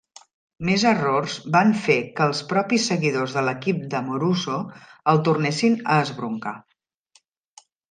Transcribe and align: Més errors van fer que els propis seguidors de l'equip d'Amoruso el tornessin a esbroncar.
Més 0.67 0.85
errors 0.91 1.35
van 1.55 1.73
fer 1.83 1.97
que 2.19 2.25
els 2.29 2.41
propis 2.53 2.87
seguidors 2.93 3.37
de 3.37 3.45
l'equip 3.49 3.85
d'Amoruso 3.93 4.57
el 5.15 5.23
tornessin 5.29 5.79
a 5.97 6.01
esbroncar. 6.09 6.57